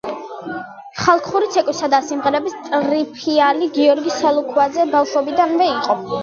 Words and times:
ხალხური 1.01 1.49
ცეკვისა 1.55 1.89
და 1.95 1.99
სიმღერის 2.11 2.55
ტრფიალი 2.71 3.69
გიორგი 3.77 4.15
სალუქვაძე 4.17 4.87
ბავშვობიდანვე 4.97 5.71
იყო. 5.77 6.01